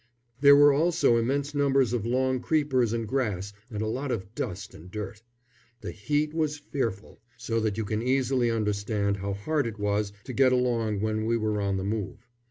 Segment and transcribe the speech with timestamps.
[0.39, 4.73] There were also immense numbers of long creepers and grass, and a lot of dust
[4.73, 5.21] and dirt.
[5.81, 10.33] The heat was fearful, so that you can easily understand how hard it was to
[10.33, 12.25] get along when we were on the move.